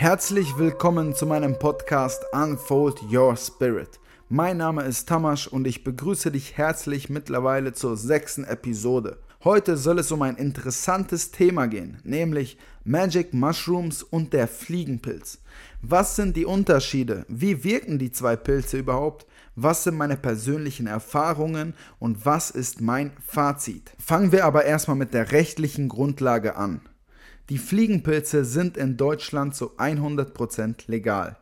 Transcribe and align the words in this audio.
Herzlich 0.00 0.56
willkommen 0.56 1.14
zu 1.14 1.26
meinem 1.26 1.58
Podcast 1.58 2.24
Unfold 2.32 3.02
Your 3.12 3.36
Spirit. 3.36 4.00
Mein 4.30 4.56
Name 4.56 4.82
ist 4.84 5.06
Tamasch 5.06 5.46
und 5.46 5.66
ich 5.66 5.84
begrüße 5.84 6.30
dich 6.30 6.56
herzlich 6.56 7.10
mittlerweile 7.10 7.74
zur 7.74 7.98
sechsten 7.98 8.44
Episode. 8.44 9.18
Heute 9.44 9.76
soll 9.76 9.98
es 9.98 10.10
um 10.10 10.22
ein 10.22 10.36
interessantes 10.36 11.32
Thema 11.32 11.66
gehen, 11.66 12.00
nämlich 12.02 12.56
Magic 12.82 13.34
Mushrooms 13.34 14.02
und 14.02 14.32
der 14.32 14.48
Fliegenpilz. 14.48 15.40
Was 15.82 16.16
sind 16.16 16.34
die 16.34 16.46
Unterschiede? 16.46 17.26
Wie 17.28 17.62
wirken 17.62 17.98
die 17.98 18.10
zwei 18.10 18.36
Pilze 18.36 18.78
überhaupt? 18.78 19.26
Was 19.54 19.84
sind 19.84 19.98
meine 19.98 20.16
persönlichen 20.16 20.86
Erfahrungen 20.86 21.74
und 21.98 22.24
was 22.24 22.50
ist 22.50 22.80
mein 22.80 23.12
Fazit? 23.22 23.92
Fangen 23.98 24.32
wir 24.32 24.46
aber 24.46 24.64
erstmal 24.64 24.96
mit 24.96 25.12
der 25.12 25.30
rechtlichen 25.32 25.90
Grundlage 25.90 26.56
an. 26.56 26.80
Die 27.50 27.58
Fliegenpilze 27.58 28.44
sind 28.44 28.76
in 28.76 28.96
Deutschland 28.96 29.56
zu 29.56 29.76
100% 29.76 30.84
legal. 30.86 31.36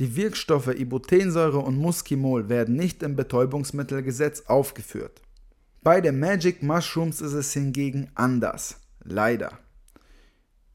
Die 0.00 0.16
Wirkstoffe 0.16 0.74
Ibutensäure 0.74 1.60
und 1.60 1.78
Muskimol 1.78 2.48
werden 2.48 2.74
nicht 2.74 3.04
im 3.04 3.14
Betäubungsmittelgesetz 3.14 4.42
aufgeführt. 4.48 5.22
Bei 5.84 6.00
den 6.00 6.18
Magic 6.18 6.64
Mushrooms 6.64 7.20
ist 7.20 7.32
es 7.32 7.52
hingegen 7.52 8.10
anders. 8.16 8.80
Leider. 9.04 9.56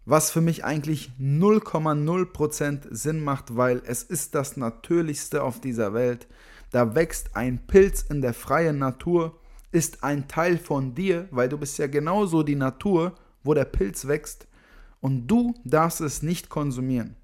Was 0.05 0.31
für 0.31 0.39
mich 0.39 0.63
eigentlich 0.63 1.12
0,0% 1.20 2.95
Sinn 2.95 3.21
macht, 3.21 3.57
weil 3.57 3.81
es 3.85 4.03
ist 4.03 4.35
das 4.35 4.55
Natürlichste 4.55 5.43
auf 5.43 5.59
dieser 5.59 5.93
Welt. 5.93 6.27
Da 6.71 6.95
wächst 6.95 7.35
ein 7.35 7.59
Pilz 7.67 8.03
in 8.03 8.21
der 8.21 8.34
freien 8.34 8.79
Natur, 8.79 9.38
ist 9.73 10.05
ein 10.05 10.29
Teil 10.29 10.57
von 10.57 10.95
dir, 10.95 11.27
weil 11.29 11.49
du 11.49 11.57
bist 11.57 11.77
ja 11.77 11.88
genauso 11.88 12.41
die 12.41 12.55
Natur, 12.55 13.15
wo 13.43 13.53
der 13.53 13.65
Pilz 13.65 14.07
wächst 14.07 14.48
und 15.01 15.27
du 15.27 15.55
darfst 15.63 15.99
es 15.99 16.21
nicht 16.21 16.49
konsumieren. 16.49 17.15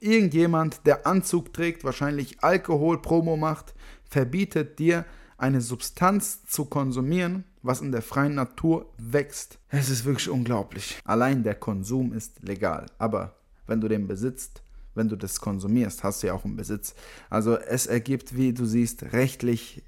Irgendjemand, 0.00 0.86
der 0.86 1.06
Anzug 1.06 1.52
trägt, 1.52 1.84
wahrscheinlich 1.84 2.42
Alkohol-Promo 2.42 3.36
macht, 3.36 3.74
verbietet 4.04 4.78
dir 4.78 5.06
eine 5.38 5.60
Substanz 5.60 6.44
zu 6.46 6.66
konsumieren, 6.66 7.44
was 7.62 7.80
in 7.80 7.92
der 7.92 8.02
freien 8.02 8.34
Natur 8.34 8.86
wächst. 8.98 9.58
Es 9.68 9.88
ist 9.88 10.04
wirklich 10.04 10.28
unglaublich. 10.28 10.98
Allein 11.04 11.42
der 11.42 11.54
Konsum 11.54 12.12
ist 12.12 12.42
legal, 12.42 12.86
aber 12.98 13.36
wenn 13.66 13.80
du 13.80 13.88
den 13.88 14.06
besitzt, 14.06 14.62
wenn 14.94 15.08
du 15.08 15.16
das 15.16 15.40
konsumierst, 15.40 16.04
hast 16.04 16.22
du 16.22 16.28
ja 16.28 16.34
auch 16.34 16.44
einen 16.44 16.56
Besitz. 16.56 16.94
Also 17.30 17.56
es 17.56 17.86
ergibt, 17.86 18.36
wie 18.36 18.52
du 18.52 18.64
siehst, 18.64 19.12
rechtlich 19.12 19.82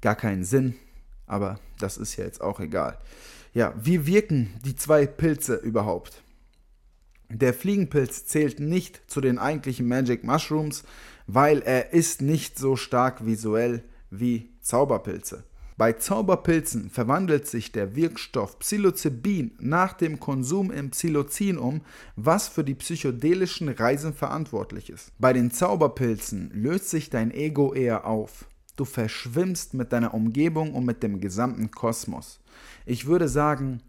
gar 0.00 0.14
keinen 0.14 0.44
Sinn, 0.44 0.76
aber 1.26 1.58
das 1.78 1.96
ist 1.96 2.16
ja 2.16 2.24
jetzt 2.24 2.40
auch 2.40 2.60
egal. 2.60 2.98
Ja, 3.52 3.74
wie 3.76 4.06
wirken 4.06 4.54
die 4.64 4.74
zwei 4.74 5.06
Pilze 5.06 5.54
überhaupt? 5.54 6.23
Der 7.30 7.54
Fliegenpilz 7.54 8.26
zählt 8.26 8.60
nicht 8.60 9.02
zu 9.06 9.20
den 9.20 9.38
eigentlichen 9.38 9.88
Magic 9.88 10.24
Mushrooms, 10.24 10.84
weil 11.26 11.62
er 11.62 11.92
ist 11.92 12.22
nicht 12.22 12.58
so 12.58 12.76
stark 12.76 13.24
visuell 13.24 13.82
wie 14.10 14.50
Zauberpilze. 14.60 15.44
Bei 15.76 15.92
Zauberpilzen 15.92 16.88
verwandelt 16.88 17.48
sich 17.48 17.72
der 17.72 17.96
Wirkstoff 17.96 18.60
Psilocybin 18.60 19.56
nach 19.58 19.92
dem 19.92 20.20
Konsum 20.20 20.70
in 20.70 20.90
Psilocin 20.90 21.58
um, 21.58 21.80
was 22.14 22.46
für 22.46 22.62
die 22.62 22.76
psychedelischen 22.76 23.68
Reisen 23.68 24.14
verantwortlich 24.14 24.88
ist. 24.88 25.10
Bei 25.18 25.32
den 25.32 25.50
Zauberpilzen 25.50 26.52
löst 26.54 26.90
sich 26.90 27.10
dein 27.10 27.32
Ego 27.32 27.74
eher 27.74 28.06
auf. 28.06 28.44
Du 28.76 28.84
verschwimmst 28.84 29.74
mit 29.74 29.92
deiner 29.92 30.14
Umgebung 30.14 30.74
und 30.74 30.84
mit 30.84 31.02
dem 31.02 31.20
gesamten 31.20 31.72
Kosmos. 31.72 32.38
Ich 32.86 33.06
würde 33.06 33.28
sagen, 33.28 33.82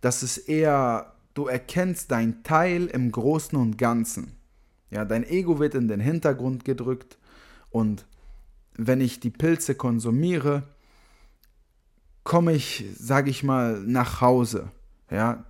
das 0.00 0.24
ist 0.24 0.38
eher 0.38 1.14
du 1.34 1.46
erkennst 1.46 2.10
dein 2.10 2.42
Teil 2.42 2.86
im 2.86 3.10
Großen 3.10 3.58
und 3.58 3.78
Ganzen. 3.78 4.36
Ja, 4.90 5.04
dein 5.04 5.24
Ego 5.24 5.58
wird 5.58 5.74
in 5.74 5.88
den 5.88 6.00
Hintergrund 6.00 6.64
gedrückt 6.64 7.18
und 7.70 8.06
wenn 8.74 9.00
ich 9.00 9.20
die 9.20 9.30
Pilze 9.30 9.74
konsumiere, 9.74 10.62
komme 12.24 12.52
ich, 12.52 12.84
sage 12.96 13.30
ich 13.30 13.42
mal, 13.42 13.80
nach 13.80 14.20
Hause. 14.20 14.70
Ja, 15.10 15.44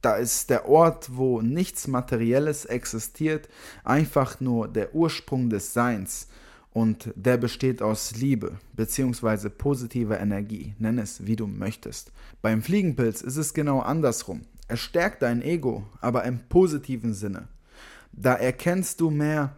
da 0.00 0.16
ist 0.16 0.50
der 0.50 0.68
Ort, 0.68 1.16
wo 1.16 1.40
nichts 1.40 1.86
Materielles 1.88 2.66
existiert, 2.66 3.48
einfach 3.84 4.40
nur 4.40 4.68
der 4.68 4.94
Ursprung 4.94 5.48
des 5.48 5.72
Seins 5.72 6.28
und 6.74 7.10
der 7.14 7.38
besteht 7.38 7.80
aus 7.80 8.16
Liebe 8.16 8.58
bzw. 8.74 9.48
positiver 9.48 10.20
Energie, 10.20 10.74
nenn 10.78 10.98
es 10.98 11.26
wie 11.26 11.36
du 11.36 11.46
möchtest. 11.46 12.12
Beim 12.42 12.62
Fliegenpilz 12.62 13.22
ist 13.22 13.36
es 13.36 13.54
genau 13.54 13.80
andersrum. 13.80 14.42
Es 14.68 14.80
stärkt 14.80 15.22
dein 15.22 15.42
Ego, 15.42 15.86
aber 16.00 16.24
im 16.24 16.48
positiven 16.48 17.14
Sinne. 17.14 17.48
Da 18.12 18.34
erkennst 18.34 19.00
du 19.00 19.10
mehr, 19.10 19.56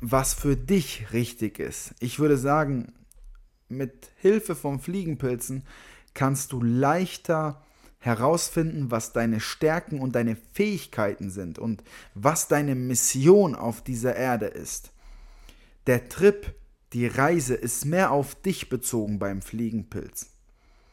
was 0.00 0.34
für 0.34 0.56
dich 0.56 1.12
richtig 1.12 1.58
ist. 1.58 1.94
Ich 2.00 2.18
würde 2.18 2.36
sagen, 2.36 2.92
mit 3.68 4.10
Hilfe 4.16 4.54
von 4.54 4.80
Fliegenpilzen 4.80 5.64
kannst 6.14 6.52
du 6.52 6.62
leichter 6.62 7.62
herausfinden, 7.98 8.90
was 8.90 9.12
deine 9.12 9.40
Stärken 9.40 10.00
und 10.00 10.14
deine 10.14 10.36
Fähigkeiten 10.52 11.30
sind 11.30 11.58
und 11.58 11.84
was 12.14 12.48
deine 12.48 12.74
Mission 12.74 13.54
auf 13.54 13.82
dieser 13.82 14.16
Erde 14.16 14.46
ist. 14.46 14.90
Der 15.86 16.08
Trip, 16.08 16.54
die 16.92 17.06
Reise 17.06 17.54
ist 17.54 17.84
mehr 17.84 18.10
auf 18.10 18.34
dich 18.34 18.68
bezogen 18.68 19.18
beim 19.18 19.42
Fliegenpilz. 19.42 20.30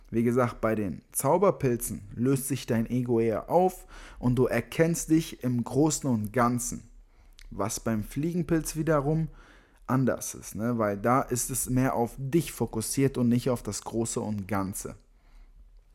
Wie 0.10 0.24
gesagt, 0.24 0.62
bei 0.62 0.76
den 0.76 1.02
Zauberpilzen 1.12 2.02
löst 2.16 2.48
sich 2.48 2.66
dein 2.66 2.90
Ego 2.90 3.20
eher 3.20 3.50
auf 3.50 3.86
und 4.20 4.36
du 4.36 4.46
erkennst 4.46 5.10
dich 5.10 5.44
im 5.44 5.64
Großen 5.64 6.10
und 6.10 6.32
Ganzen. 6.32 6.84
Was 7.52 7.80
beim 7.80 8.04
Fliegenpilz 8.04 8.76
wiederum 8.76 9.28
anders 9.86 10.34
ist, 10.34 10.56
ne? 10.56 10.78
weil 10.78 10.98
da 10.98 11.22
ist 11.22 11.50
es 11.50 11.70
mehr 11.70 11.96
auf 11.96 12.14
dich 12.18 12.52
fokussiert 12.52 13.18
und 13.18 13.30
nicht 13.30 13.50
auf 13.50 13.64
das 13.64 13.82
Große 13.84 14.20
und 14.20 14.48
Ganze. 14.48 14.96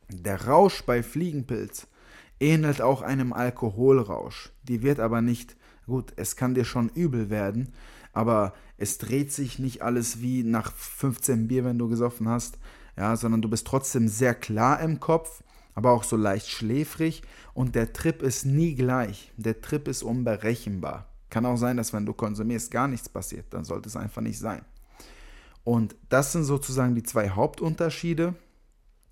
Der 0.09 0.45
Rausch 0.47 0.83
bei 0.83 1.01
Fliegenpilz 1.03 1.87
ähnelt 2.39 2.81
auch 2.81 3.01
einem 3.01 3.33
Alkoholrausch. 3.33 4.51
Die 4.63 4.81
wird 4.81 4.99
aber 4.99 5.21
nicht, 5.21 5.55
gut, 5.85 6.13
es 6.15 6.35
kann 6.35 6.55
dir 6.55 6.65
schon 6.65 6.89
übel 6.89 7.29
werden, 7.29 7.73
aber 8.13 8.53
es 8.77 8.97
dreht 8.97 9.31
sich 9.31 9.59
nicht 9.59 9.81
alles 9.81 10.21
wie 10.21 10.43
nach 10.43 10.73
15 10.73 11.47
Bier, 11.47 11.63
wenn 11.63 11.79
du 11.79 11.87
gesoffen 11.87 12.27
hast, 12.27 12.57
ja, 12.97 13.15
sondern 13.15 13.41
du 13.41 13.49
bist 13.49 13.67
trotzdem 13.67 14.07
sehr 14.07 14.35
klar 14.35 14.79
im 14.79 14.99
Kopf, 14.99 15.43
aber 15.75 15.91
auch 15.91 16.03
so 16.03 16.15
leicht 16.15 16.49
schläfrig 16.49 17.23
und 17.53 17.75
der 17.75 17.93
Trip 17.93 18.21
ist 18.21 18.45
nie 18.45 18.75
gleich. 18.75 19.31
Der 19.37 19.61
Trip 19.61 19.87
ist 19.87 20.03
unberechenbar. 20.03 21.07
Kann 21.29 21.45
auch 21.45 21.57
sein, 21.57 21.77
dass 21.77 21.93
wenn 21.93 22.05
du 22.05 22.13
konsumierst, 22.13 22.69
gar 22.69 22.87
nichts 22.87 23.09
passiert, 23.09 23.47
dann 23.51 23.65
sollte 23.65 23.89
es 23.89 23.95
einfach 23.95 24.21
nicht 24.21 24.37
sein. 24.37 24.63
Und 25.63 25.95
das 26.09 26.31
sind 26.33 26.43
sozusagen 26.43 26.93
die 26.93 27.03
zwei 27.03 27.29
Hauptunterschiede 27.29 28.35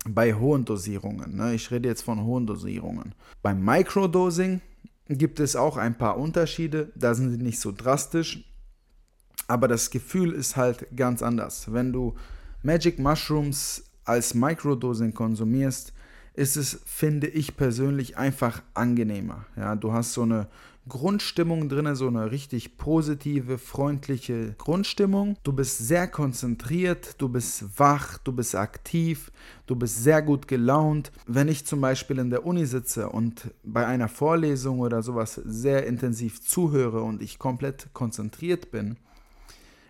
bei 0.06 0.34
hohen 0.34 0.64
Dosierungen. 0.64 1.36
Ne? 1.36 1.54
Ich 1.54 1.70
rede 1.70 1.88
jetzt 1.88 2.02
von 2.02 2.22
hohen 2.22 2.46
Dosierungen. 2.46 3.14
Beim 3.42 3.64
Microdosing 3.64 4.60
gibt 5.08 5.40
es 5.40 5.56
auch 5.56 5.76
ein 5.76 5.96
paar 5.96 6.18
Unterschiede, 6.18 6.92
da 6.94 7.14
sind 7.14 7.30
sie 7.30 7.42
nicht 7.42 7.60
so 7.60 7.72
drastisch, 7.72 8.44
aber 9.48 9.68
das 9.68 9.90
Gefühl 9.90 10.32
ist 10.32 10.56
halt 10.56 10.86
ganz 10.96 11.22
anders. 11.22 11.72
Wenn 11.72 11.92
du 11.92 12.14
Magic 12.62 12.98
Mushrooms 12.98 13.84
als 14.04 14.34
Microdosing 14.34 15.14
konsumierst, 15.14 15.92
ist 16.34 16.56
es, 16.56 16.80
finde 16.86 17.26
ich 17.26 17.56
persönlich, 17.56 18.16
einfach 18.16 18.62
angenehmer. 18.74 19.46
Ja, 19.56 19.76
du 19.76 19.92
hast 19.92 20.14
so 20.14 20.22
eine 20.22 20.48
Grundstimmung 20.88 21.68
drin, 21.68 21.94
so 21.94 22.08
eine 22.08 22.30
richtig 22.30 22.76
positive, 22.76 23.58
freundliche 23.58 24.54
Grundstimmung. 24.58 25.36
Du 25.44 25.52
bist 25.52 25.78
sehr 25.78 26.08
konzentriert, 26.08 27.14
du 27.18 27.28
bist 27.28 27.78
wach, 27.78 28.18
du 28.18 28.32
bist 28.32 28.56
aktiv, 28.56 29.30
du 29.66 29.76
bist 29.76 30.02
sehr 30.02 30.22
gut 30.22 30.48
gelaunt. 30.48 31.12
Wenn 31.26 31.48
ich 31.48 31.66
zum 31.66 31.80
Beispiel 31.80 32.18
in 32.18 32.30
der 32.30 32.44
Uni 32.46 32.66
sitze 32.66 33.10
und 33.10 33.52
bei 33.62 33.86
einer 33.86 34.08
Vorlesung 34.08 34.80
oder 34.80 35.02
sowas 35.02 35.34
sehr 35.44 35.86
intensiv 35.86 36.40
zuhöre 36.40 37.02
und 37.02 37.22
ich 37.22 37.38
komplett 37.38 37.88
konzentriert 37.92 38.72
bin, 38.72 38.96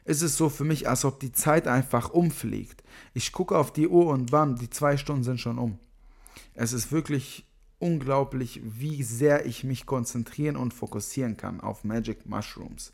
ist 0.05 0.23
es 0.23 0.37
so 0.37 0.49
für 0.49 0.65
mich, 0.65 0.89
als 0.89 1.05
ob 1.05 1.21
die 1.21 1.33
Zeit 1.33 1.69
einfach 1.69 2.11
umfliegt. 2.11 2.83
Ich 3.15 3.33
gucke 3.33 3.57
auf 3.57 3.73
die 3.73 3.89
Uhr 3.89 4.07
und 4.07 4.31
bam, 4.31 4.57
die 4.57 4.71
zwei 4.71 4.97
Stunden 4.97 5.23
sind 5.23 5.41
schon 5.41 5.59
um. 5.59 5.79
Es 6.55 6.73
ist 6.73 6.93
wirklich 6.93 7.47
unglaublich, 7.79 8.61
wie 8.65 9.03
sehr 9.03 9.47
ich 9.47 9.65
mich 9.65 9.87
konzentrieren 9.87 10.57
und 10.57 10.73
fokussieren 10.75 11.37
kann 11.37 11.61
auf 11.61 11.85
Magic 11.85 12.27
Mushrooms. 12.27 12.93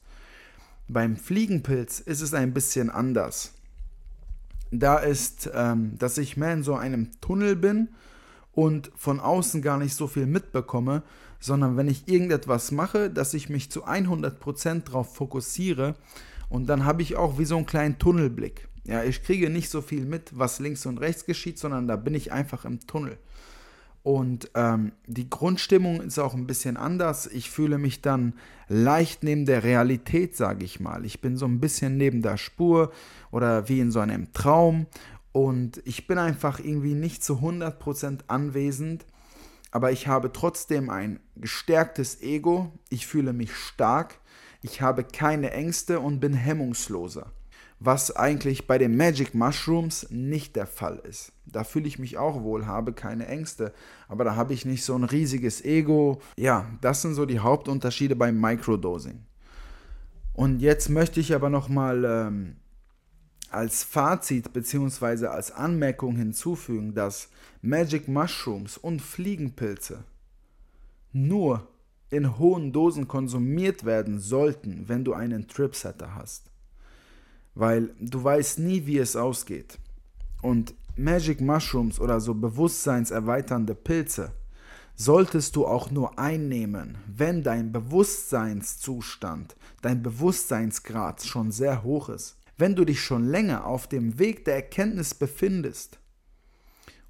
Beim 0.89 1.17
Fliegenpilz 1.17 2.01
ist 2.01 2.23
es 2.23 2.33
ein 2.33 2.55
bisschen 2.55 2.89
anders. 2.89 3.53
Da 4.71 4.99
ist, 4.99 5.51
ähm, 5.55 5.97
dass 5.99 6.19
ich 6.19 6.37
mehr 6.37 6.53
in 6.53 6.63
so 6.63 6.75
einem 6.75 7.11
Tunnel 7.21 7.57
bin 7.57 7.89
und 8.53 8.91
von 8.97 9.21
außen 9.21 9.63
gar 9.63 9.79
nicht 9.79 9.95
so 9.95 10.07
viel 10.07 10.27
mitbekomme, 10.27 11.03
sondern 11.41 11.77
wenn 11.77 11.89
ich 11.89 12.09
irgendetwas 12.09 12.73
mache, 12.73 13.11
dass 13.11 13.35
ich 13.35 13.49
mich 13.49 13.71
zu 13.71 13.87
100% 13.87 14.85
darauf 14.85 15.15
fokussiere 15.15 15.95
und 16.49 16.67
dann 16.69 16.85
habe 16.85 17.03
ich 17.03 17.17
auch 17.17 17.39
wie 17.39 17.45
so 17.45 17.57
einen 17.57 17.67
kleinen 17.67 17.99
Tunnelblick. 17.99 18.69
Ja, 18.85 19.05
ich 19.05 19.23
kriege 19.23 19.51
nicht 19.51 19.69
so 19.69 19.83
viel 19.83 20.05
mit, 20.05 20.39
was 20.39 20.61
links 20.61 20.87
und 20.87 20.99
rechts 20.99 21.27
geschieht, 21.27 21.59
sondern 21.59 21.87
da 21.87 21.97
bin 21.97 22.15
ich 22.15 22.33
einfach 22.33 22.65
im 22.65 22.81
Tunnel. 22.81 23.19
Und 24.03 24.51
ähm, 24.55 24.93
die 25.07 25.29
Grundstimmung 25.29 26.01
ist 26.01 26.19
auch 26.19 26.33
ein 26.33 26.47
bisschen 26.47 26.79
anders. 26.79 27.27
Ich 27.27 27.51
fühle 27.51 27.77
mich 27.77 28.01
dann 28.01 28.33
leicht 28.69 29.23
neben 29.23 29.45
der 29.45 29.65
Realität, 29.65 30.35
sage 30.35 30.65
ich 30.65 30.81
mal. 30.81 31.05
Ich 31.05 31.21
bin 31.21 31.37
so 31.37 31.45
ein 31.45 31.61
bisschen 31.61 31.99
neben 31.99 32.23
der 32.23 32.39
Spur 32.39 32.91
oder 33.31 33.69
wie 33.69 33.81
in 33.81 33.91
so 33.91 34.01
einem 34.01 34.33
Traum. 34.33 34.87
Und 35.33 35.83
ich 35.85 36.07
bin 36.07 36.17
einfach 36.17 36.59
irgendwie 36.59 36.95
nicht 36.95 37.23
zu 37.23 37.35
100% 37.35 38.21
anwesend. 38.29 39.05
Aber 39.71 39.93
ich 39.93 40.07
habe 40.07 40.33
trotzdem 40.33 40.89
ein 40.89 41.21
gestärktes 41.37 42.23
Ego. 42.23 42.73
Ich 42.89 43.07
fühle 43.07 43.35
mich 43.35 43.55
stark. 43.55 44.21
Ich 44.63 44.81
habe 44.81 45.05
keine 45.05 45.53
Ängste 45.53 46.01
und 46.01 46.21
bin 46.21 46.35
hemmungsloser 46.35 47.33
was 47.81 48.15
eigentlich 48.15 48.67
bei 48.67 48.79
den 48.79 48.97
Magic 48.97 49.35
Mushrooms 49.35 50.09
nicht 50.11 50.57
der 50.57 50.67
Fall 50.67 50.99
ist. 51.09 51.33
Da 51.47 51.65
fühle 51.65 51.87
ich 51.87 51.99
mich 51.99 52.19
auch 52.19 52.43
wohl, 52.43 52.67
habe 52.67 52.93
keine 52.93 53.27
Ängste, 53.27 53.73
aber 54.09 54.25
da 54.25 54.37
habe 54.37 54.53
ich 54.53 54.65
nicht 54.65 54.85
so 54.85 54.95
ein 54.97 55.05
riesiges 55.05 55.65
Ego. 55.65 56.21
Ja, 56.37 56.67
das 56.81 57.03
sind 57.03 57.15
so 57.15 57.25
die 57.25 57.39
Hauptunterschiede 57.39 58.17
beim 58.17 58.41
Microdosing. 58.41 59.25
Und 60.33 60.61
jetzt 60.61 60.89
möchte 60.89 61.21
ich 61.21 61.35
aber 61.35 61.51
nochmal 61.51 62.05
ähm, 62.05 62.57
als 63.51 63.85
Fazit 63.85 64.53
bzw. 64.53 65.27
als 65.27 65.53
Anmerkung 65.53 66.17
hinzufügen, 66.17 66.95
dass 66.95 67.29
Magic 67.63 68.09
Mushrooms 68.09 68.77
und 68.77 69.03
Fliegenpilze 69.03 70.05
nur 71.13 71.67
in 72.11 72.39
hohen 72.39 72.73
Dosen 72.73 73.09
konsumiert 73.09 73.85
werden 73.85 74.19
sollten, 74.19 74.89
wenn 74.89 75.05
du 75.05 75.15
einen 75.15 75.49
Tripsetter 75.49 76.15
hast 76.15 76.49
weil 77.59 77.93
du 77.99 78.23
weißt 78.23 78.61
nie, 78.61 78.87
wie 78.87 78.99
es 78.99 79.17
ausgeht. 79.17 79.79
Und 80.43 80.75
Magic 80.97 81.41
Mushrooms 81.41 81.99
oder 81.99 82.21
so 82.21 82.33
bewusstseinserweiternde 82.35 83.75
Pilze 83.75 84.33
solltest 84.95 85.57
du 85.57 85.67
auch 85.67 85.91
nur 85.91 86.19
einnehmen, 86.21 86.99
wenn 87.09 87.43
dein 87.43 87.73
Bewusstseinszustand, 87.73 89.57
dein 89.83 90.05
Bewusstseinsgrad 90.05 91.25
schon 91.25 91.51
sehr 91.51 91.83
hoch 91.83 92.09
ist. 92.09 92.37
Wenn 92.57 92.77
du 92.77 92.85
dich 92.85 93.01
schon 93.01 93.25
länger 93.27 93.65
auf 93.67 93.89
dem 93.89 94.21
Weg 94.21 94.45
der 94.45 94.55
Erkenntnis 94.55 95.15
befindest 95.15 95.99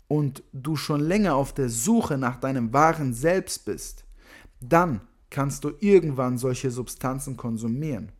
und 0.06 0.42
du 0.54 0.76
schon 0.76 1.00
länger 1.00 1.34
auf 1.34 1.52
der 1.52 1.68
Suche 1.68 2.16
nach 2.16 2.36
deinem 2.36 2.72
wahren 2.72 3.12
Selbst 3.12 3.66
bist, 3.66 4.04
dann 4.60 5.00
kannst 5.30 5.64
du 5.64 5.72
irgendwann 5.80 6.38
solche 6.38 6.70
Substanzen 6.70 7.36
konsumieren. 7.36 8.12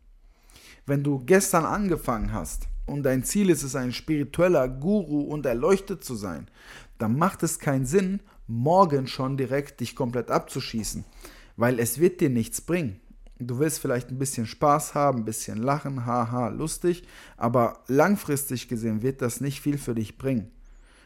Wenn 0.87 1.02
du 1.02 1.19
gestern 1.19 1.64
angefangen 1.64 2.32
hast 2.32 2.69
und 2.87 3.02
dein 3.02 3.25
Ziel 3.25 3.50
ist 3.50 3.62
es, 3.62 3.76
ein 3.76 3.93
spiritueller 3.93 4.69
Guru 4.69 5.20
und 5.20 5.46
erleuchtet 5.46 6.05
zu 6.05 6.14
sein, 6.14 6.49
dann 6.99 7.17
macht 7.17 7.43
es 7.43 7.58
keinen 7.58 7.87
Sinn, 7.87 8.20
morgen 8.46 9.06
schon 9.06 9.37
direkt 9.37 9.81
dich 9.81 9.94
komplett 9.94 10.31
abzuschießen, 10.31 11.05
weil 11.56 11.79
es 11.79 11.99
wird 11.99 12.20
dir 12.20 12.31
nichts 12.31 12.61
bringen. 12.61 13.00
Du 13.38 13.58
willst 13.61 13.79
vielleicht 13.79 14.11
ein 14.11 14.19
bisschen 14.19 14.46
Spaß 14.46 14.94
haben, 14.94 15.19
ein 15.19 15.25
bisschen 15.25 15.58
lachen, 15.58 16.06
haha, 16.06 16.49
lustig, 16.49 17.05
aber 17.37 17.85
langfristig 17.87 18.67
gesehen 18.67 19.02
wird 19.02 19.23
das 19.23 19.40
nicht 19.40 19.61
viel 19.61 19.79
für 19.79 19.94
dich 19.94 20.19
bringen. 20.19 20.50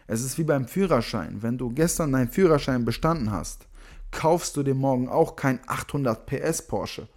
Es 0.06 0.23
ist 0.23 0.38
wie 0.38 0.44
beim 0.44 0.67
Führerschein. 0.67 1.43
Wenn 1.43 1.58
du 1.58 1.70
gestern 1.70 2.12
deinen 2.12 2.31
Führerschein 2.31 2.84
bestanden 2.84 3.31
hast, 3.31 3.67
kaufst 4.12 4.56
du 4.56 4.62
dir 4.62 4.75
morgen 4.75 5.09
auch 5.09 5.35
kein 5.35 5.59
800 5.67 6.26
PS 6.26 6.62
Porsche 6.69 7.09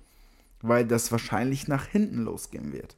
weil 0.68 0.86
das 0.86 1.12
wahrscheinlich 1.12 1.68
nach 1.68 1.86
hinten 1.86 2.24
losgehen 2.24 2.74
wird. 2.74 2.96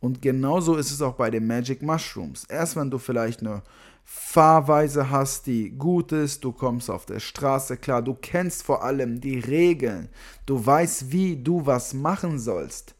Und 0.00 0.20
genauso 0.20 0.76
ist 0.76 0.90
es 0.90 1.00
auch 1.00 1.14
bei 1.14 1.30
den 1.30 1.46
Magic 1.46 1.82
Mushrooms. 1.82 2.44
Erst 2.44 2.76
wenn 2.76 2.90
du 2.90 2.98
vielleicht 2.98 3.40
eine 3.40 3.62
Fahrweise 4.04 5.08
hast, 5.08 5.46
die 5.46 5.70
gut 5.70 6.12
ist, 6.12 6.44
du 6.44 6.52
kommst 6.52 6.90
auf 6.90 7.06
der 7.06 7.20
Straße 7.20 7.78
klar, 7.78 8.02
du 8.02 8.14
kennst 8.14 8.62
vor 8.62 8.84
allem 8.84 9.20
die 9.20 9.38
Regeln, 9.38 10.10
du 10.44 10.64
weißt, 10.64 11.10
wie 11.10 11.42
du 11.42 11.64
was 11.64 11.94
machen 11.94 12.38
sollst, 12.38 12.94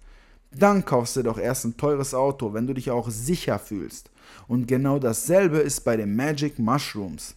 dann 0.50 0.84
kaufst 0.84 1.16
du 1.16 1.22
doch 1.22 1.36
erst 1.36 1.66
ein 1.66 1.76
teures 1.76 2.14
Auto, 2.14 2.54
wenn 2.54 2.66
du 2.66 2.72
dich 2.72 2.90
auch 2.90 3.10
sicher 3.10 3.58
fühlst. 3.58 4.10
Und 4.48 4.66
genau 4.66 4.98
dasselbe 4.98 5.58
ist 5.58 5.80
bei 5.80 5.96
den 5.96 6.16
Magic 6.16 6.58
Mushrooms. 6.58 7.34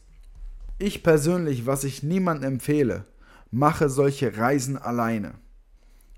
Ich 0.79 1.03
persönlich, 1.03 1.65
was 1.65 1.83
ich 1.83 2.03
niemandem 2.03 2.53
empfehle, 2.53 3.05
mache 3.51 3.89
solche 3.89 4.37
Reisen 4.37 4.77
alleine 4.77 5.33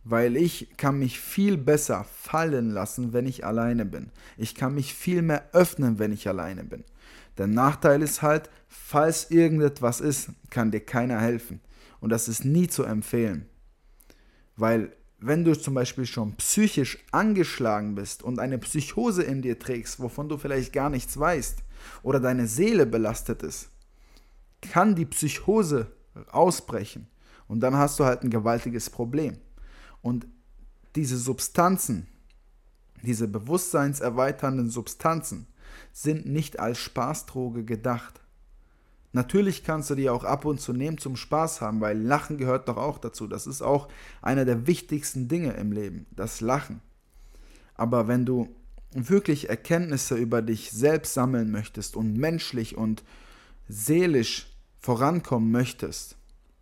weil 0.04 0.38
ich 0.38 0.76
kann 0.78 0.98
mich 1.00 1.20
viel 1.20 1.58
besser 1.58 2.04
fallen 2.04 2.72
lassen, 2.72 3.14
wenn 3.14 3.28
ich 3.28 3.46
alleine 3.46 3.86
bin. 3.86 4.12
Ich 4.38 4.56
kann 4.56 4.74
mich 4.74 4.94
viel 4.94 5.22
mehr 5.22 5.44
öffnen, 5.54 6.00
wenn 6.00 6.12
ich 6.12 6.28
alleine 6.28 6.64
bin. 6.64 6.84
Der 7.38 7.48
Nachteil 7.48 8.02
ist 8.02 8.22
halt, 8.22 8.50
falls 8.68 9.30
irgendetwas 9.30 10.02
ist, 10.02 10.30
kann 10.50 10.72
dir 10.72 10.80
keiner 10.80 11.20
helfen. 11.20 11.62
Und 12.00 12.10
das 12.10 12.28
ist 12.28 12.44
nie 12.44 12.68
zu 12.68 12.84
empfehlen. 12.84 13.46
Weil 14.56 14.94
wenn 15.20 15.44
du 15.44 15.54
zum 15.54 15.74
Beispiel 15.74 16.06
schon 16.06 16.36
psychisch 16.38 16.98
angeschlagen 17.12 17.96
bist 17.96 18.24
und 18.24 18.40
eine 18.40 18.58
Psychose 18.58 19.24
in 19.24 19.42
dir 19.42 19.60
trägst, 19.60 20.00
wovon 20.00 20.28
du 20.28 20.38
vielleicht 20.38 20.74
gar 20.74 20.90
nichts 20.90 21.20
weißt, 21.20 21.60
oder 22.04 22.20
deine 22.20 22.48
Seele 22.48 22.86
belastet 22.86 23.44
ist, 23.44 23.70
kann 24.62 24.96
die 24.96 25.06
Psychose 25.06 25.88
ausbrechen. 26.32 27.08
Und 27.48 27.62
dann 27.62 27.76
hast 27.76 28.00
du 28.00 28.06
halt 28.06 28.24
ein 28.24 28.30
gewaltiges 28.30 28.90
Problem. 28.90 29.38
Und 30.02 30.28
diese 30.96 31.18
Substanzen, 31.18 32.08
diese 33.02 33.28
bewusstseinserweiternden 33.28 34.70
Substanzen, 34.70 35.48
sind 35.92 36.26
nicht 36.26 36.60
als 36.60 36.78
Spaßdroge 36.80 37.64
gedacht. 37.64 38.22
Natürlich 39.12 39.64
kannst 39.64 39.90
du 39.90 39.96
die 39.96 40.10
auch 40.10 40.24
ab 40.24 40.46
und 40.46 40.62
zu 40.62 40.72
nehmen 40.72 41.00
zum 41.00 41.16
Spaß 41.16 41.62
haben, 41.62 41.82
weil 41.82 41.98
Lachen 41.98 42.38
gehört 42.38 42.68
doch 42.68 42.78
auch 42.78 43.00
dazu. 43.00 43.28
Das 43.28 43.48
ist 43.48 43.62
auch 43.62 43.88
einer 44.22 44.46
der 44.46 44.68
wichtigsten 44.68 45.28
Dinge 45.28 45.54
im 45.54 45.72
Leben, 45.72 46.06
das 46.12 46.42
Lachen. 46.42 46.82
Aber 47.74 48.08
wenn 48.08 48.26
du 48.26 48.56
wirklich 48.92 49.50
Erkenntnisse 49.50 50.16
über 50.16 50.42
dich 50.42 50.72
selbst 50.72 51.14
sammeln 51.14 51.50
möchtest 51.52 51.96
und 51.96 52.18
menschlich 52.18 52.78
und 52.78 53.04
seelisch 53.68 54.49
vorankommen 54.80 55.52
möchtest, 55.52 56.16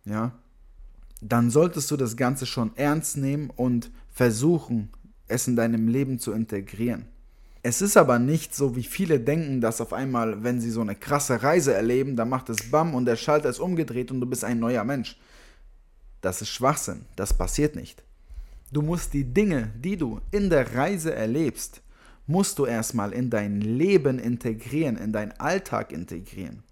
ja, 0.04 0.32
dann 1.20 1.50
solltest 1.50 1.90
du 1.90 1.96
das 1.96 2.16
Ganze 2.16 2.46
schon 2.46 2.76
ernst 2.76 3.16
nehmen 3.16 3.50
und 3.50 3.90
versuchen, 4.12 4.90
es 5.26 5.46
in 5.46 5.56
deinem 5.56 5.88
Leben 5.88 6.18
zu 6.18 6.32
integrieren. 6.32 7.06
Es 7.62 7.82
ist 7.82 7.96
aber 7.96 8.18
nicht 8.18 8.54
so, 8.54 8.76
wie 8.76 8.84
viele 8.84 9.20
denken, 9.20 9.60
dass 9.60 9.80
auf 9.80 9.92
einmal, 9.92 10.42
wenn 10.42 10.60
sie 10.60 10.70
so 10.70 10.80
eine 10.80 10.94
krasse 10.94 11.42
Reise 11.42 11.74
erleben, 11.74 12.16
dann 12.16 12.28
macht 12.28 12.48
es 12.48 12.70
BAM 12.70 12.94
und 12.94 13.04
der 13.04 13.16
Schalter 13.16 13.48
ist 13.48 13.58
umgedreht 13.58 14.10
und 14.10 14.20
du 14.20 14.26
bist 14.26 14.44
ein 14.44 14.60
neuer 14.60 14.84
Mensch. 14.84 15.18
Das 16.20 16.40
ist 16.40 16.48
Schwachsinn, 16.48 17.04
das 17.16 17.34
passiert 17.34 17.76
nicht. 17.76 18.02
Du 18.72 18.82
musst 18.82 19.12
die 19.12 19.24
Dinge, 19.24 19.70
die 19.82 19.96
du 19.96 20.20
in 20.30 20.50
der 20.50 20.74
Reise 20.74 21.14
erlebst, 21.14 21.82
musst 22.26 22.58
du 22.58 22.66
erstmal 22.66 23.12
in 23.12 23.30
dein 23.30 23.60
Leben 23.60 24.18
integrieren, 24.18 24.96
in 24.96 25.12
deinen 25.12 25.32
Alltag 25.32 25.92
integrieren. 25.92 26.62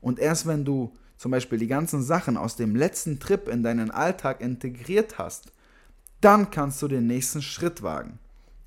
Und 0.00 0.18
erst 0.18 0.46
wenn 0.46 0.64
du 0.64 0.92
zum 1.16 1.32
Beispiel 1.32 1.58
die 1.58 1.66
ganzen 1.66 2.02
Sachen 2.02 2.36
aus 2.36 2.56
dem 2.56 2.76
letzten 2.76 3.18
Trip 3.18 3.48
in 3.48 3.62
deinen 3.62 3.90
Alltag 3.90 4.40
integriert 4.40 5.18
hast, 5.18 5.52
dann 6.20 6.50
kannst 6.50 6.80
du 6.82 6.88
den 6.88 7.06
nächsten 7.06 7.42
Schritt 7.42 7.82
wagen. 7.82 8.18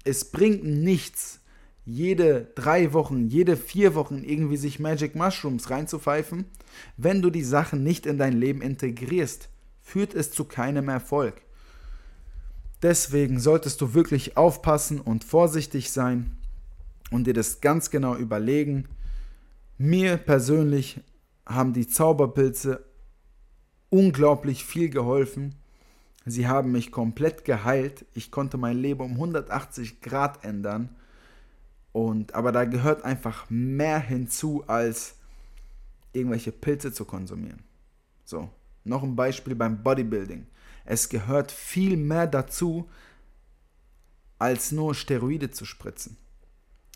Es 0.04 0.26
bringt 0.26 0.64
nichts, 0.64 1.40
jede 1.86 2.52
drei 2.56 2.94
Wochen, 2.94 3.28
jede 3.28 3.58
vier 3.58 3.96
Wochen 3.96 4.24
irgendwie 4.24 4.58
sich 4.58 4.80
Magic 4.80 5.16
Mushrooms 5.16 5.70
reinzupfeifen, 5.70 6.46
wenn 6.98 7.22
du 7.22 7.30
die 7.30 7.44
Sachen 7.44 7.84
nicht 7.84 8.06
in 8.06 8.18
dein 8.18 8.34
Leben 8.34 8.62
integrierst, 8.62 9.50
führt 9.82 10.14
es 10.14 10.32
zu 10.32 10.46
keinem 10.46 10.90
Erfolg. 10.90 11.42
Deswegen 12.82 13.40
solltest 13.40 13.82
du 13.82 13.94
wirklich 13.94 14.38
aufpassen 14.38 15.00
und 15.00 15.24
vorsichtig 15.24 15.92
sein 15.92 16.38
und 17.12 17.28
dir 17.28 17.34
das 17.34 17.62
ganz 17.62 17.90
genau 17.90 18.16
überlegen. 18.16 18.88
Mir 19.78 20.18
persönlich 20.18 21.02
haben 21.54 21.74
die 21.74 21.88
Zauberpilze 21.88 22.86
unglaublich 23.90 24.66
viel 24.66 24.90
geholfen. 24.90 25.56
Sie 26.26 26.48
haben 26.48 26.72
mich 26.72 26.92
komplett 26.92 27.46
geheilt. 27.46 28.06
Ich 28.14 28.32
konnte 28.32 28.58
mein 28.58 28.78
Leben 28.78 29.02
um 29.02 29.14
180 29.14 30.02
Grad 30.02 30.44
ändern. 30.44 30.90
Und, 31.92 32.36
aber 32.36 32.52
da 32.52 32.66
gehört 32.66 33.04
einfach 33.04 33.46
mehr 33.50 34.00
hinzu, 34.00 34.64
als 34.68 35.16
irgendwelche 36.14 36.52
Pilze 36.52 36.94
zu 36.94 37.06
konsumieren. 37.06 37.64
So, 38.24 38.50
noch 38.84 39.04
ein 39.04 39.16
Beispiel 39.16 39.56
beim 39.56 39.84
Bodybuilding. 39.84 40.48
Es 40.86 41.10
gehört 41.10 41.52
viel 41.52 41.98
mehr 41.98 42.28
dazu, 42.28 42.90
als 44.40 44.72
nur 44.72 44.96
Steroide 44.96 45.52
zu 45.52 45.66
spritzen. 45.66 46.18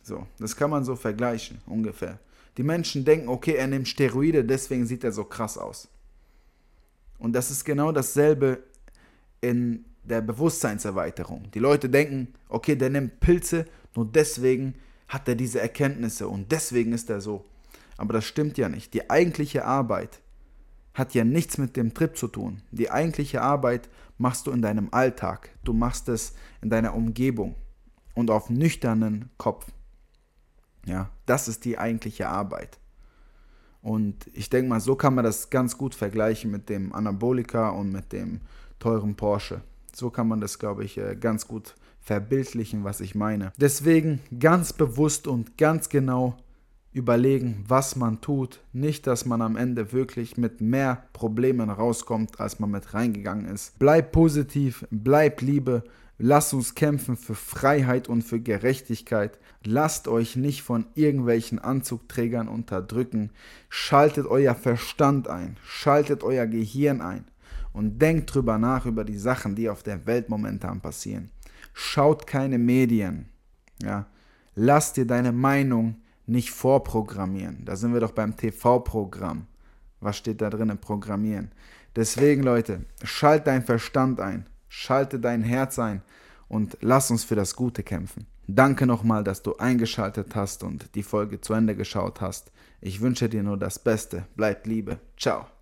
So, 0.02 0.28
das 0.40 0.56
kann 0.56 0.70
man 0.70 0.84
so 0.84 0.96
vergleichen, 0.96 1.62
ungefähr. 1.66 2.20
Die 2.58 2.64
Menschen 2.64 3.06
denken, 3.06 3.28
okay, 3.28 3.56
er 3.56 3.68
nimmt 3.68 3.88
Steroide, 3.88 4.46
deswegen 4.46 4.86
sieht 4.86 5.04
er 5.04 5.12
so 5.12 5.26
krass 5.26 5.58
aus. 5.58 5.88
Und 7.18 7.34
das 7.34 7.52
ist 7.52 7.66
genau 7.66 7.92
dasselbe 7.92 8.64
in 9.42 9.86
der 10.04 10.22
Bewusstseinserweiterung. 10.22 11.50
Die 11.54 11.60
Leute 11.60 11.90
denken, 11.90 12.34
okay, 12.50 12.76
der 12.76 12.90
nimmt 12.90 13.20
Pilze, 13.20 13.66
nur 13.96 14.06
deswegen 14.06 14.76
hat 15.08 15.28
er 15.28 15.36
diese 15.36 15.60
Erkenntnisse 15.60 16.28
und 16.28 16.52
deswegen 16.52 16.94
ist 16.94 17.10
er 17.10 17.22
so. 17.22 17.46
Aber 17.98 18.14
das 18.14 18.26
stimmt 18.26 18.58
ja 18.58 18.70
nicht. 18.70 18.94
Die 18.94 19.10
eigentliche 19.10 19.66
Arbeit 19.66 20.22
hat 20.94 21.14
ja 21.14 21.24
nichts 21.24 21.58
mit 21.58 21.76
dem 21.76 21.94
Trip 21.94 22.18
zu 22.18 22.28
tun. 22.28 22.62
Die 22.72 22.90
eigentliche 22.90 23.42
Arbeit 23.42 23.90
machst 24.18 24.48
du 24.48 24.52
in 24.52 24.62
deinem 24.62 24.90
Alltag. 24.92 25.50
Du 25.64 25.74
machst 25.74 26.10
es 26.10 26.34
in 26.62 26.70
deiner 26.70 26.96
Umgebung 26.96 27.56
und 28.14 28.32
auf 28.32 28.50
nüchternen 28.50 29.30
Kopf. 29.38 29.68
Ja, 30.86 31.10
das 31.25 31.48
ist 31.48 31.65
die 31.65 31.77
eigentliche 31.77 32.30
Arbeit. 32.30 32.80
Und 33.82 34.15
ich 34.34 34.50
denke 34.50 34.70
mal, 34.70 34.80
so 34.80 34.96
kann 34.96 35.13
man 35.13 35.24
das 35.24 35.50
ganz 35.50 35.77
gut 35.77 35.94
vergleichen 35.94 36.50
mit 36.50 36.70
dem 36.70 36.94
Anabolika 36.94 37.70
und 37.70 37.92
mit 37.92 38.12
dem 38.12 38.42
teuren 38.80 39.15
Porsche. 39.15 39.62
So 39.94 40.10
kann 40.10 40.27
man 40.27 40.42
das, 40.42 40.60
glaube 40.60 40.84
ich, 40.84 40.98
äh, 40.98 41.15
ganz 41.15 41.48
gut 41.48 41.75
verbildlichen, 42.01 42.84
was 42.84 43.00
ich 43.00 43.15
meine. 43.15 43.51
Deswegen 43.58 44.22
ganz 44.39 44.74
bewusst 44.74 45.27
und 45.27 45.58
ganz 45.58 45.89
genau 45.89 46.38
überlegen, 46.94 47.63
was 47.68 47.96
man 47.96 48.22
tut. 48.22 48.62
Nicht, 48.72 49.06
dass 49.06 49.25
man 49.25 49.42
am 49.42 49.58
Ende 49.58 49.92
wirklich 49.92 50.38
mit 50.38 50.62
mehr 50.62 51.04
Problemen 51.13 51.70
rauskommt, 51.70 52.39
als 52.39 52.60
man 52.60 52.72
mit 52.72 52.94
reingegangen 52.94 53.46
ist. 53.46 53.77
Bleib 53.80 54.13
positiv, 54.13 54.88
bleib 54.92 55.42
Liebe, 55.42 55.84
Lasst 56.18 56.54
uns 56.54 56.76
kämpfen 56.76 57.18
für 57.18 57.36
Freiheit 57.36 58.08
und 58.08 58.22
für 58.22 58.40
Gerechtigkeit. 58.40 59.38
Lasst 59.64 60.08
euch 60.08 60.38
nicht 60.38 60.62
von 60.62 60.86
irgendwelchen 60.96 61.60
Anzugträgern 61.60 62.48
unterdrücken. 62.48 63.32
Schaltet 63.68 64.26
euer 64.26 64.56
Verstand 64.56 65.28
ein, 65.28 65.58
schaltet 65.66 66.24
euer 66.24 66.48
Gehirn 66.48 67.02
ein 67.02 67.26
und 67.74 68.02
denkt 68.02 68.34
drüber 68.34 68.58
nach 68.58 68.86
über 68.86 69.04
die 69.04 69.18
Sachen, 69.18 69.56
die 69.56 69.70
auf 69.70 69.84
der 69.84 70.06
Welt 70.06 70.30
momentan 70.30 70.80
passieren. 70.80 71.32
Schaut 71.74 72.26
keine 72.26 72.58
Medien. 72.58 73.28
Ja, 73.84 74.06
lass 74.56 74.94
dir 74.94 75.06
deine 75.06 75.34
Meinung 75.34 75.98
nicht 76.26 76.52
vorprogrammieren. 76.52 77.66
Da 77.66 77.76
sind 77.76 77.94
wir 77.94 78.00
doch 78.00 78.14
beim 78.14 78.38
TV-Programm. 78.38 79.48
Was 80.00 80.18
steht 80.18 80.42
da 80.42 80.50
drin? 80.50 80.78
Programmieren. 80.80 81.52
Deswegen, 81.96 82.44
Leute, 82.44 82.86
schalt 83.04 83.48
deinen 83.48 83.64
Verstand 83.64 84.22
ein. 84.22 84.46
Schalte 84.68 85.20
dein 85.20 85.44
Herz 85.44 85.80
ein 85.80 86.02
und 86.48 86.78
lass 86.82 87.12
uns 87.12 87.24
für 87.24 87.36
das 87.36 87.56
Gute 87.56 87.84
kämpfen. 87.84 88.26
Danke 88.48 88.86
nochmal, 88.86 89.24
dass 89.24 89.42
du 89.42 89.58
eingeschaltet 89.58 90.36
hast 90.36 90.64
und 90.64 90.94
die 90.96 91.04
Folge 91.04 91.42
zu 91.42 91.54
Ende 91.54 91.76
geschaut 91.76 92.22
hast. 92.22 92.52
Ich 92.80 93.02
wünsche 93.02 93.28
dir 93.28 93.42
nur 93.42 93.58
das 93.58 93.80
Beste. 93.80 94.28
Bleib 94.36 94.68
Liebe. 94.68 95.00
Ciao. 95.18 95.55